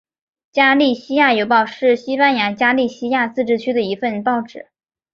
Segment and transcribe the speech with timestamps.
[0.51, 4.69] 加利西亚邮报是西班牙加利西亚自治区的一份报纸。